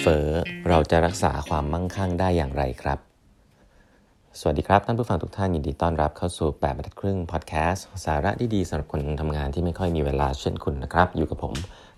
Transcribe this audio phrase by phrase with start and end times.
[0.00, 0.26] เฟ้อ
[0.68, 2.98] เราจะรักษาความมั่งคั่งได้อย่างไรครับ
[4.40, 11.52] สวัสดีครับ ท่านผู้ฟังทุกท่านยินดีต้อนรับเข้าสู่ 8บรรทัดครึ่งพอดแคสต์สาระดีๆสำหรับคนทำงานที่ไม่ค่อยมีเวลาเช่นคุณนะครับ อยู่กับผม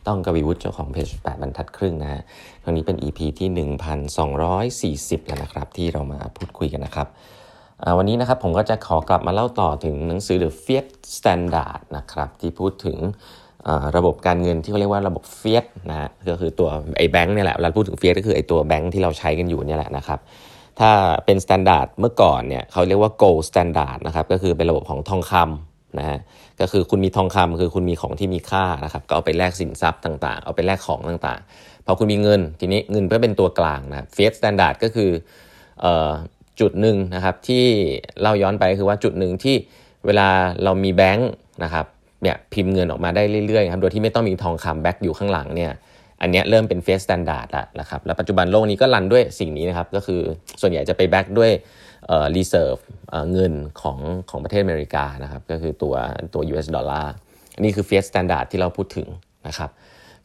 [0.06, 2.22] ต้องกวีวุฒิเจ้าของเพจ8บรรทัดครึ่งนะ
[2.62, 7.08] ครั้งนี้เป็น EP ที่ 1240 แล้วนะครับ ที่เรามาพูดคุยกันนะครับ
[7.98, 10.86] วันนี้นะครับผมก็จะขอกลับมาเล่าต่อถึงหนังสือ The Fiat
[11.16, 12.98] Standard นะครับที่พูดถึง
[13.96, 20.18] ระบบการเงินที่เขาเรียกว่าระบบ fiat นะฮะก็คือตัวไอ้แบงค์เนี่ยแหละเราพูดถึง fiat ก็คือไอ้ตัวแบงค์ที่เราใช้กันอยู่เนี่ยแหละนะครับ
[20.80, 20.90] ถ้า
[21.24, 26.18] เป็น standard เมื่อก่อนเนี่ยเขาเรียกว่า gold standard นะครับก็คือเป็นระบบของทองคำนะฮะ
[26.60, 35.10] ก็คือคุณมีทองคำคือคุณมีของที่มีค่านะครับก็เอาไปแลกสินทรัพย์ต่างๆ เอาไปแลกของต่างๆพอคุณมีเงินทีนี้เงินเพื่อเป็นตัวกลางนะ fiat standard ก็คือ
[36.60, 37.64] จุดหนึ่งนะครับที่
[38.20, 39.56] เล่าย้อนไปคือว่าจุดหนึ่งที่
[40.06, 40.28] เวลา
[40.64, 41.30] เรามีแบงค์
[41.64, 41.86] นะครับ
[42.22, 45.72] เนี่ยพิมพ์เงินออกมาได้เรื่อยๆครับโดยที่ไม่ต้องมีทองคำ back อยู่ข้างหลังเนี่ย
[46.20, 50.20] อันนี้เริ่มเป็น fiat standard แล้วนะครับแล้วปัจจุบันโลกนี้ก็ run ด้วยสิ่งนี้นะครับก็คือ
[50.60, 51.50] ส่วนใหญ่จะไป back ด้วย
[52.06, 52.76] เอ่อ reserve
[53.32, 53.98] เงินของ
[54.30, 55.94] ของประเทศอเมริกานะครับก็คือตัว
[56.34, 57.12] ตัว US ดอลลาร์
[57.62, 59.08] นี่คือ fiat standard ที่เราพูดถึง
[59.48, 59.70] นะครับ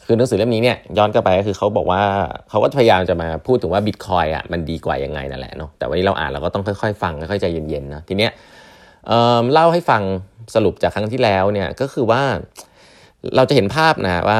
[0.05, 2.02] คือหนังสือเล่มนี้เนี่ยย้อนกลับไปก็คือเขาบอกว่า
[2.50, 8.31] เขาก็พยายามจะมาพูดถึงว่าบิตคอยน์อะมันดีกว่ายังไงนั่นแหละเนาะแต่วันนี้เราอ่านเราก็ต้องค่อยๆ ฟังค่อยๆใจเย็นๆนะทีเนี้ย
[9.07, 10.03] เเล่าให้ฟัง
[10.55, 12.23] สรุปจากครั้งที่แล้วเนี่ยก็คือว่า
[13.35, 14.39] เราจะเห็นภาพนะว่า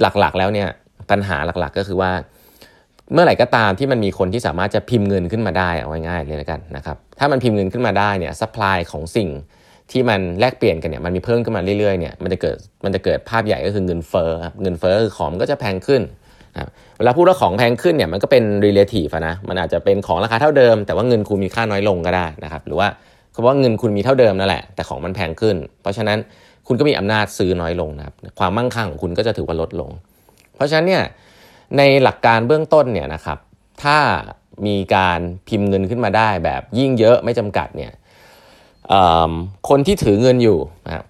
[0.00, 0.68] หลักๆ แล้วเนี่ย
[1.10, 2.12] ปัญหาหลักๆก็คือว่า
[3.12, 9.28] เมื่อไหร่ก็ตามที่มันมีคนที่สามารถจะพิมพ์เงินขึ้นมาได้เอาง่ายๆเลยแล้วกันนะครับถ้ามันพิมพ์เงินขึ้นมาได้เนี่ยซัพพลายของสิ่ง
[9.90, 14.30] ที่มันแลกเปลี่ยนกันเนี่ยมันมีเพิ่มขึ้นมาเรื่อยๆเนี่ยมันจะเกิดมันจะเกิดภาพใหญ่ก็คือเงินเฟ้อ
[14.62, 16.02] เงินเฟ้อคือของก็จะแพงขึ้น
[16.54, 22.88] นะเวลาพูดว่าของแพงขึ้นเนี่ยมันก็เป็น relative นะมันอาจจะเป็นของราคาเท่าเดิม แต่ว่าเงินคุณมีค่าน้อยลงก็ได้นะครับหรือว่า
[23.34, 26.18] เพราะว่าเงินคุณมีเท่าเดิมนั่นแหละแต่ของมันแพงขึ้น เพราะฉะนั้น
[26.66, 29.90] คุณก็มีอำนาจซื้อน้อยลงนะครับความมั่งคั่งของคุณก็จะถือว่าลดลง
[30.56, 31.02] เพราะฉะนั้นเนี่ย
[31.76, 33.38] ในหลักการเบื้องต้นเนี่ยนะครับ
[33.82, 33.98] ถ้า
[34.66, 37.92] มีการพิมพ์เงินขึ้นมาได้แบบยิ่งเยอะไม่จำกัดเนี่ย
[39.68, 40.58] คนที่ถือเงินอยู่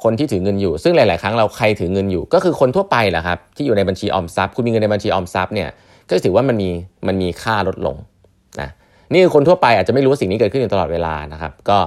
[0.05, 5.69] คนที่ถือเงินอยู่ ซึ่งหลาย ๆ ครั้งเราใครถือเงินอยู่ ก็คือคนทั่วไปแหละครับที่อยู่ในบัญชีออมทรัพย์คุณมีเงินในบัญชีออมทรัพย์เนี่ย
[6.09, 6.71] ก็ถือว่ามันมี
[7.07, 7.97] มันมีค่าลดลง
[8.61, 8.69] นะ
[9.13, 11.79] นี่คือคนทั่วไปอาจจะไม่รู้ว่าสิ่งนี้เกิดขึ้นอยู่ตลอดเวลานะครับ ก็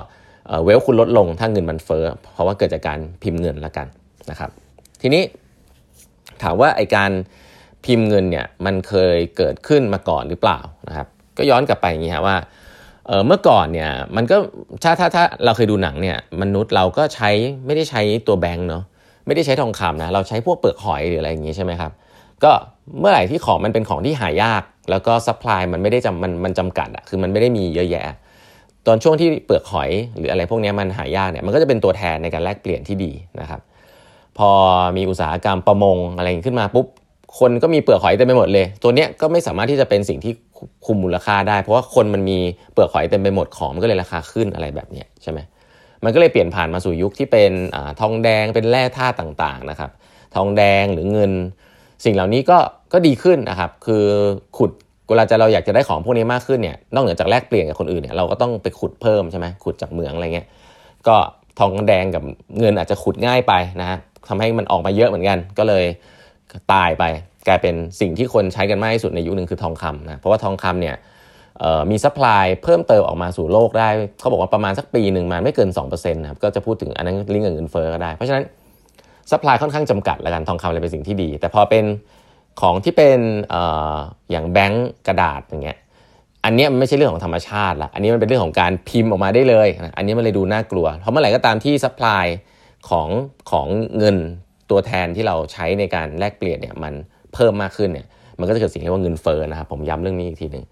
[0.63, 2.03] เวลคุณลดลงถ้าเงินมันเฟ้อ
[2.33, 3.87] เพราะว่าเกิดจากการพิมพ์เงินละกัน
[4.29, 4.49] นะครับ
[5.01, 5.23] ทีนี้
[6.41, 7.11] ถามว่าไอการ
[7.85, 12.35] พิมพ์เงินเนี่ยมันเคยเกิดขึ้นมาก่อนหรือเปล่านะครับก็ย้อนกลับไปอย่างนี้ฮะว่า
[13.07, 14.37] เเมื่อก่อนเนี่ยมันก็
[14.83, 17.29] ถ้าถ้าถ้าเราเคยดูหนังเนี่ยมนุษย์เราก็ใช้
[17.65, 18.83] ไม่ได้ใช้ตัวแบงค์เนาะ
[19.27, 21.91] ไม่ได้ใช้ทองคำนะเราใช้พวกเปลือกหอยหรืออะไรอย่างนี้ใช่ไหมครับ
[22.43, 22.51] ก็
[22.99, 28.17] เมื่อไหร่ที่ของมันเป็นของที่หายาก แล้วก็ซัพพลายมันไม่ได้จำมันมันจำกัดอะคือมันไม่ได้มีเยอะแยะ
[28.87, 33.11] ตอนช่วงที่เปลือกหอยหรืออะไรพวกนี้มันหายากเนี่ยมันก็จะเป็นตัวแทนในการแลกเปลี่ยนที่ดี
[33.41, 33.61] นะครับ
[34.37, 34.49] พอ
[34.97, 36.87] มีอุตสาหกรรมประมงอะไรขึ้นมาปุ๊บ
[37.39, 40.33] คนก็มีเปลือกหอยเต็มไปหมดเลย ตัวเนี้ยก็ไม่สามารถที่จะเป็นสิ่งที่
[40.85, 42.37] คุมมูลค่าได้ เพราะว่าคนมันมี
[42.73, 45.39] เปลือกหอยเต็มไปหมดของมันก็เลยราคาขึ้นอะไรแบบนี้ใช่ไหม
[46.03, 49.91] มันก็เลยเปลี่ยนผ่านมาสู่ยุคที่เป็นอทองแดงเป็นแร่ธาตุต่างๆนะครับ
[50.35, 51.31] ทองแดงหรือเงิน
[52.05, 52.57] สิ่งเหล่านี้ก็
[52.93, 54.05] ก็ดีขึ้นนะครับ คือ
[54.57, 54.71] ขุด
[55.09, 60.47] เวลาจะเราอยากจะได้ของพวกนี้มากขึ้นเนี่ยนอกเหนือจากแลกเปลี่ยนกับคนอื่นเนี่ยเราก็ต้องไปขุดเพิ่มใช่ไหมขุดจากเมืองอะไรเงี้ย
[61.07, 61.15] ก็
[61.59, 62.23] ทองแดงกับ
[62.59, 63.97] เงินอาจจะขุดง่ายไปนะฮะ
[64.27, 65.85] ทำให้มันออกมาเยอะเหมือนกัน ก็เลย
[66.73, 67.03] ตายไป
[67.47, 70.95] กลายเป็นสิ่งที่คนใช้กันมากที่สุดในยุคหนึ่งคือทองคำนะเพราะว่าทองคำเนี่ย
[71.91, 78.43] มี supply เพิ่มเติมออกมาสู่โลกได้เขาบอกว่าประมาณสักปีหนึ่งมาไม่เกิน2%นะครับก็จะพูดถึงอันนั้นลิงก์กับเงินเฟ้อก็ได้ เพราะฉะนั้น
[79.31, 81.85] supply ค่อนข้างจำกัดแล้วกันทองคำเลยเป็นสิ่งที่ดี แต่พอเป็น
[82.61, 83.19] ของที่เป็น
[83.53, 85.77] อย่างแบงก์กระดาษอย่างเงี้ย
[86.45, 92.25] อันนี้มันไม่ใช่เรื่องของธรรมชาติละอันนี้มันเป็นเรื่องของการพิมพ์ออกมาได้เลยนะอันนี้มันเลยดูน่ากลัว เพราะเมื่อไหร่ก็ตามที่ supply
[92.89, 93.07] ของ
[93.51, 93.67] ของ
[93.97, 94.17] เงิน
[94.69, 96.93] ตัวแทนที่เราใช้ในการแลกเปลี่ยนเนี่ยมัน
[97.33, 98.07] เพิ่มมากขึ้นเนี่ย
[98.39, 100.65] มันก็จะเกิดสิ่งเรียกว่าเงินเฟ้อนะครับผมย้ำเรื่องนี้อีกทีหนึ่ง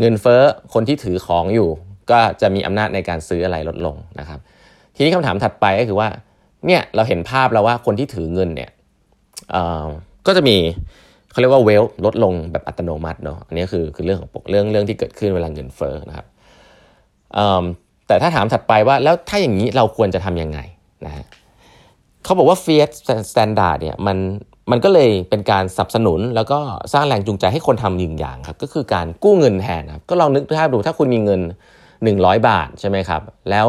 [0.00, 0.40] เงินเฟ้อ
[0.74, 1.68] คนที่ถือของอยู่
[2.10, 4.38] ก็จะมีอำนาจในการซื้ออะไรลดลงนะครับ
[4.96, 6.08] ทีนี้คำถามถัดไปก็คือว่า
[6.66, 8.70] เนี่ยเราเห็นภาพแล้วว่าคนที่ถือเงินเนี่ย
[10.26, 10.56] ก็จะมี
[11.30, 16.26] เขาเรียกว่าเวลลดลงแบบอัตโนมัติเนาะอันนี้คือคือเรื่องของเรื่องเรื่องที่เกิดขึ้นเวลาเงินเฟ้อนะครับ
[18.06, 20.58] แต่ถ้าถามถัดไปว่าแล้วถ้าอย่างนี้เราควรจะทํำยังไง
[21.06, 21.24] นะฮะ
[22.24, 22.90] เขาบอกว่า Fiat
[23.30, 24.18] Standard เนี่ยมัน
[24.70, 26.58] มันก็เลยเป็นการสนับสนุนแล้วก็
[26.92, 31.40] สร้างแรงจูงใจให้คนทำยิงอย่างครับก็คือการกู้เงินแทนครับก็ลองนึกภาพดูถ้าคุณมีเงิน
[31.94, 33.68] 100 บาทใช่ไหมครับ แล้ว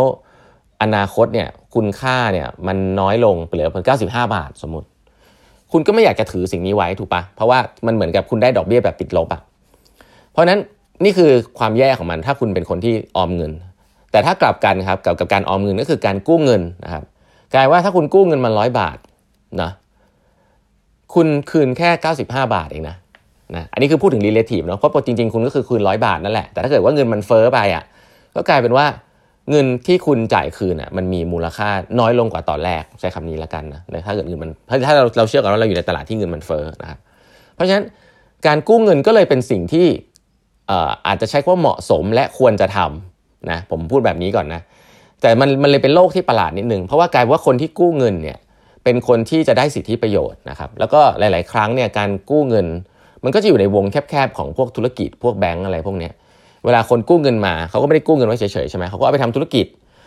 [0.82, 4.88] อนาคตเนี่ยคุณค่าเนี่ยมันน้อยลงเหลือเพียง95 บาทสมมติ
[5.72, 9.42] คุณก็ไม่อยากจะถือสิ่งนี้ไว้ถูกปะเพราะว่ามันเหมือนกับคุณได้ดอกเบี้ยแบบติดลบอะ
[10.32, 10.60] เพราะนั้น
[11.04, 13.52] นี่คือความแย่ของมันถ้าคุณเป็นคนที่ออมเงิน
[14.12, 17.04] แต่ถ้ากลับกันครับกับกับการออมเงินก็คือการกู้เงินนะครับ
[17.54, 18.98] กลายว่าถ้าคุณกู้เงินมาร้อยบาท
[19.62, 19.72] นะ
[21.14, 21.90] คุณคืนแค่
[22.20, 22.96] 95 บาทเองนะ
[23.56, 27.84] นะอันนี้คือพูดถึง relative เนาะเพราะจริงๆ คุณก็คือคืนร้อยบาทนั่นแหละแต่ถ้าเกิดว่าเงินมันเฟ้อไปอะ
[28.36, 28.86] ก็กลายเป็นว่า
[29.52, 31.70] เงินที่คุณจ่ายคืนอะมันมีมูลค่า
[32.00, 34.52] น้อยลงกว่าตอนแรกใช้คำนี้แล้วกันนะถ้าเกิดเงินมัน
[34.86, 37.00] ถ้าเราเราเชื่อกันว่าเราอยู่ในตลาดที่เงินมันเฟ้อนะครับ
[37.56, 37.86] เพราะฉะนั้น
[38.48, 39.88] การกู้เงินก็เลยเป็นสิ่งที่
[41.08, 44.62] อาจจะใช้ว่าเหมาะสมและควรจะทำนะผมพูดแบบนี้ก่อนนะ
[45.22, 48.38] แต่มันมันเลยเป็นโลกที่ประหลาดนิดนึงเพราะว่ากลายว่าคนที่กู้เงินเนี่ย
[48.84, 52.68] เป็นคนที่จะได้สิทธิประโยชน์นะครับแล้วก็หลาย ๆ ครั้งเนี่ยการกู้เงิน
[53.24, 56.10] มันก็จะอยู่ในวงแคบ ๆ ของพวกธุรกิจพวกแบงก์อะไรพวกนี้
[56.66, 59.66] เวลาคนกู้เงินมาเขาก็ไม่ได้กู้เงินไว้เฉยๆใช่ไหมเขาก็เอาไปทำธุรกิจ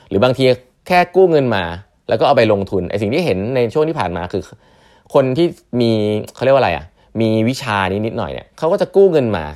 [0.08, 0.44] หรือบางที
[0.86, 1.64] แค่กู้เงินมา
[2.08, 4.42] แล้วก็เอาไปลงทุนไอสิ่งที่เห็นในช่วงที่ผ่านมาคือ
[5.14, 5.46] คนที่
[5.80, 5.90] มี
[6.34, 6.84] เขาเรียกว่าอะไรอะ
[7.20, 9.46] มีวิชานี้นิดหน่อยเนี่ยเขาก็จะกู้เงินมา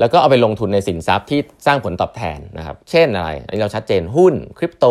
[0.00, 4.86] แล้วก็เอาไปลงทุนในสินทรัพย์ที่สร้างผลตอบแทนนะครับเช่นอะไรอันนี้เราชัดเจนหุ้นคริปโต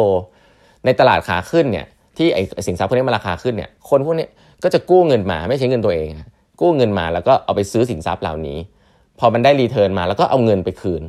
[0.86, 1.86] ในตลาดขาขึ้นเนี่ย
[2.18, 4.27] ที่ไอ้สินทรัพย์พวกนี้มันราคาขึ้นเนี่ยคนพวกนี้
[4.63, 6.07] ก็จะกู้เงินมาไม่ใช้เงินตัวเอง
[6.62, 8.57] กู้เงินมาแล้วก็เอาไปซื้อสินทรัพย์เหล่านี้
[9.19, 11.04] พอมันได้ return มาแล้วก็เอาเงินไปคืน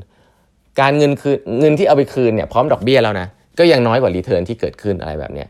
[0.81, 3.27] การเงินคืนเงินที่เอาไปคืนเนี่ยพร้อมดอกเบี้ยแล้วนะ
[3.59, 5.45] ก็ยังน้อยกว่า return ที่เกิดขึ้นอะไรแบบนี้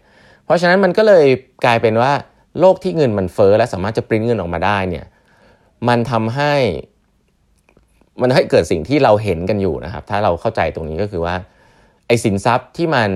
[0.44, 1.26] เพราะฉะนั้นมันก็เลย
[1.64, 2.12] กลายเป็นว่า
[2.60, 5.06] โลกที่เงินมันเฟ้อและสามารถจะปริ้นเงินออกมาได้เนี่ย
[5.88, 6.54] มันทำให้
[8.22, 11.34] มันให้เกิดสิ่งที่เราเห็นกันอยู่นะครับ ถ้าเราเข้าใจตรงนี้ก็คือว่า
[12.06, 13.10] ไอ้สินทรัพย์ที่มัน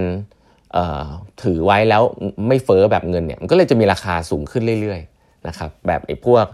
[1.42, 2.02] ถือไว้แล้ว
[2.48, 6.46] ไม่เฟ้อแบบเงินเนี่ยมันก็เลยจะมีราคาสูงขึ้นเรื่อยๆนะครับแบบไอ้พวก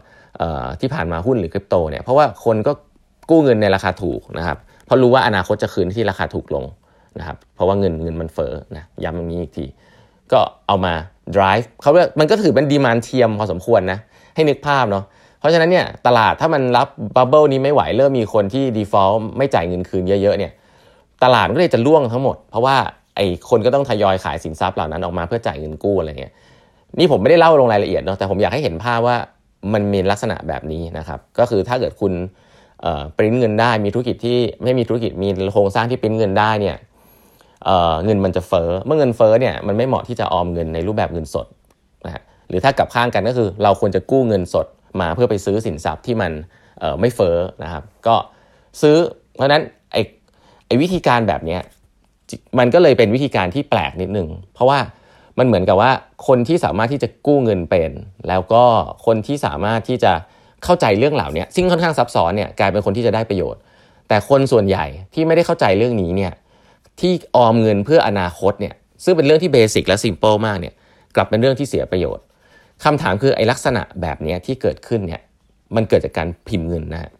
[0.81, 2.73] ที่ผ่านมาหุ้นหรือคริปโตเนี่ยเพราะว่าคนก็
[3.31, 4.59] กู้เงินในราคาถูกนะครับ
[4.89, 6.65] เพราะรู้ว่าอนาคตจะคืนที่ราคาถูกลง
[7.19, 9.67] นะครับเพราะว่าเงินเงินมันเฟ้อนะย้ำตรงนี้อีกที
[10.33, 10.95] ก็เอามา
[11.37, 13.99] drive เขาเรียกมันก็ถือเป็น demand เทียมพอสมควรนะ
[14.35, 15.05] ให้นึกภาพเนาะ
[15.39, 20.53] เพราะฉะนั้นเนี่ยตลาดถ้ามันรับ bubble นี้ไม่ไหวเริ่มมีคนที่ default ไม่จ่ายเงินคืนเยอะๆเนี่ย
[21.25, 22.77] ตลาดก็เลยจะล่วงทั้งหมด เพราะว่า
[23.17, 26.33] ไอ้คนก็ต้องทยอยขายสินทรัพย์เหล่านั้นออกมาเพื่อจ่ายเงินกู้อะไรเงี้ย
[26.99, 29.17] นี่ผมไม่ได้เล่าลงรายละเอียดเนาะแต่ผมอยากให้เห็นภาพว่า
[29.73, 32.13] มันมีลักษณะแบบนี้นะครับก็คือถ้าเกิดคุณ
[33.17, 36.77] ปริ้นเงินได้มีธุรกิจที่ไม่มีธุรกิจมีโครงสร้างที่ปริ้นเงินได้เนี่ย
[37.65, 41.47] เเงินมันจะเฟ้อเมื่อเงินเฟ้อเนี่ยมันไม่เหมาะที่จะออมเงินในรูปแบบเงินสด
[42.07, 44.67] นะฮะหรือถ้ากลับข้างกันก็คือ เราควรจะกู้เงินสด
[45.01, 46.33] มาเพื่อไปซื้อสินทรัพย์ที่มัน
[47.01, 48.17] ไม่เฟ้อนะครับ ก็
[48.81, 48.97] ซื้อ
[49.35, 50.03] เพราะฉะนั้นไอ้
[50.67, 51.59] ไอ้วิธีการแบบนี้
[52.59, 54.79] มันก็เลยเป็นวิธีการที่แปลกนิดนึง เพราะว่า
[55.39, 55.91] มันเหมือนกับว่า
[56.27, 57.91] คนที่สามารถที่จะกู้เงินเป็น
[58.29, 58.65] แล้วก็
[59.07, 60.13] คนที่สามารถที่จะ
[60.65, 63.61] เข้าใจเรื่องเหล่านี้ซึ่งค่อนข้างซับซ้อนเนี่ยกลายเป็นคนที่จะได้ประโยชน์
[64.09, 66.33] แต่คนส่วนใหญ่ที่ไม่ได้เข้าใจเรื่องนี้เนี่ย
[67.01, 68.75] ที่ออมเงินเพื่ออนาคตเนี่ย
[69.05, 70.75] ซึ่งเป็นเรื่องที่เบสิกและซิมเปิลมากเนี่ย
[71.17, 72.25] กลับเป็นเรื่องที่เสียประโยชน์
[72.85, 75.21] คำถามคือไอ้ลักษณะแบบนี้ที่เกิดขึ้นเนี่ย
[75.77, 77.11] มันเกิดจากการพิมพ์เงินนะ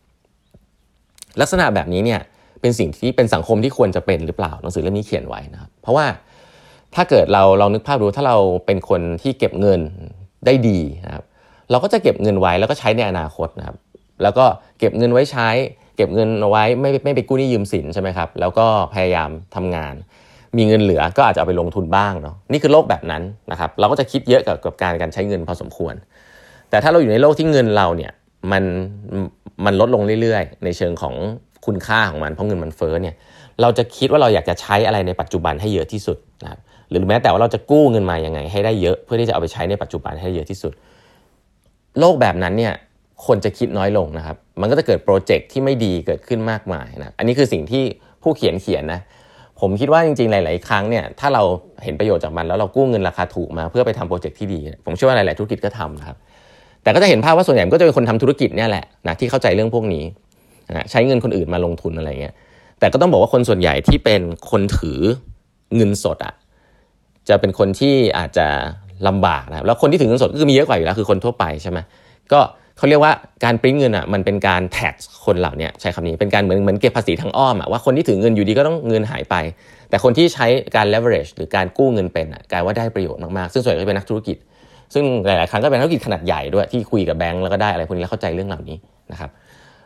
[1.41, 2.21] ลักษณะแบบนี้เนี่ย
[2.61, 6.07] เป็นสิ่งที่เป็นสังคมที่ควรจะเป็นหรือเปล่าหนังสือเล่มนี้เขียนไว้นะครับเพราะว่า
[6.95, 9.81] ถ้าเกิดเราเรานึกภาพดูถ้าเราเป็นคนที่เก็บเงิน
[10.47, 11.25] ได้ดีนะครับ
[11.71, 13.77] เราก็จะเก็บเงินไว้แล้วก็ใช้ในอนาคตนะครับ
[14.23, 14.45] แล้วก็
[14.79, 15.49] เก็บเงินไว้ใช้
[15.97, 19.95] เก็บเงินเอาไว้ไม่ไม่ไปกู้หนี้ยืมสินใช่ไหมครับแล้วก็พยายามทำงาน
[20.57, 25.95] มีเงินเหลือก็อาจจะเอาไปลงทุนบ้างเนาะนี่คือโลกแบบนั้นนะครับเราก็จะคิดเยอะกับกับการการใช้เงินพอสมควร
[26.71, 28.13] แต่ถ้าเราอยู่ในโลกที่เงินเราเนี่ย
[28.53, 28.65] มัน
[29.65, 31.15] มันลดลงเรื่อยๆ ในเชิงของ
[31.67, 33.15] คุณค่าของมันเพราะเงินมันเฟ้อเนี่ย
[33.63, 36.61] เราจะคิดว่าเราอยากจะใช้อะไรในปัจจุบันให้เยอะที่สุดนะครับ
[36.91, 40.73] หรือแม้แต่ว่าเราจะกู้เงินมาอย่างไงให้ได้เยอะ เพื่อที่จะเอาไปใช้ในปัจจุบันให้เยอะที่สุด
[41.99, 42.75] โลกแบบนั้นเนี่ย
[43.27, 47.85] คนจะคิดน้อยลงนะครับ มันก็จะเกิดโปรเจกต์ที่ไม่ดีเกิดขึ้นมากมายนะอันนี้คือสิ่งที่
[48.23, 49.01] ผู้เขียนเขียนนะ
[49.61, 51.43] ผมคิดว่าจริงๆ หลาย ๆ ครั้งเนี่ยถ้าเรา
[51.85, 56.17] เห็นประโยชน์จากมันแล้วเรากู้เงินราคาถูกมาเพื่อไปทำโปรเจกต์ที่ดี ผมเชื่อว่าหลาย ๆ ธุรกิจก็ทำนะครับ
[56.83, 60.05] แต่ก็จะเห็นภาพว่าส่วนใหญ่ก็จะเป็นคนทำธุรกิจเนี่ยแหละนะที่เข้าใจเรื่องพวกนี้
[60.77, 62.35] นะใช้เงินคนอื่นมาลงทุนอะไรเงี้ย
[62.79, 64.99] แต่ก็ต้องบอกว่าคนส่วนใหญ่ที่เป็นคนถือ
[65.77, 66.35] เงินสดอะ
[67.29, 68.47] จะเป็นคนที่อาจจะ
[69.09, 71.79] ลำบากนะแล้วคนที่ถือเงินสดก็คือมีเยอะกว่าอยู่แล้วคือคนทั่วไปใช่ไหม
[72.33, 72.41] ก็
[72.79, 73.13] เขาเรียกว่า
[73.45, 79.35] การปริ้นเงินอะมันเป็นการแท็กคนเหล่านี้ใช้คำนี้เป็นการเหมือนเหมือนเก็บภาษีทางอ้อมอะว่าคนที่ถือเงินอยู่ดีก็ต้องเงินหายไป
[79.91, 84.37] แต่คนที่ใช้การ leverage หรือการกู้เงินเป็นอะกลายว่าได้ประโยชน์มากๆซึ่งส่วนใหญ่ก็เป็นนักธุรกิจ
[84.95, 88.77] ซึ่งหลายๆครั้งก็เป็นธุรกิจขนาดใหญ่ด้วยที่คุยกับแบงก์แล้วก็ได้อะไรพวกนี้แล้วเข้าใจเรื่องเหล่านี้
[89.13, 89.31] นะครับ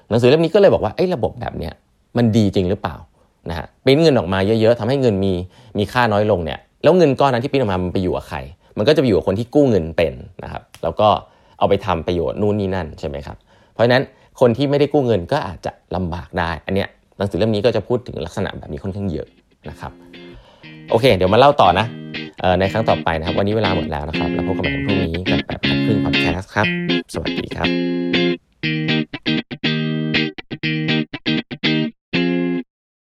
[0.08, 1.72] หนังสือเล่มนี้ก็เลยบอกว่าไอ้ระบบแบบเนี้ย
[2.16, 2.96] มันดีจริงหรือเปล่า
[3.50, 5.32] นะฮะปริ้นเงินออกมาเยอะๆทำให้เงินมี
[5.78, 8.38] มีค่าน้อยลงเนี่ยแล้วเงินก้อนนั้นที่ปริ้นออกมามันไปอยู่กับใคร
[8.78, 10.14] มันก็จะไปอยู่กับคนที่กู้เงินเป็น
[10.44, 11.08] นะครับแล้วก็
[11.58, 13.36] เอาไปทำประโยชน์นู่นนี่นั่นใช่ไหมครับ
[13.72, 14.02] เพราะฉะนั้น
[14.40, 16.88] คนที่ไม่ได้กู้เงินก็อาจจะลำบากได้ อันเนี้ย
[17.18, 19.26] หนังสือเล่มนี้ก็จะพูดถึงลักษณะแบบนี้ค่อนข้างเยอะ
[19.70, 19.92] นะครับ
[20.90, 21.86] โอเค เดี๋ยวมาเล่าต่อนะ
[22.60, 26.66] ในครั้งต่อไปนะครับ วันนี้เวลาหมดแล้วนะครับ แล้วพบกันใหม่พรุ่งนี้กับแบบครึ่งพอดแคสต์ครับ
[27.14, 27.68] สวัสดีครับ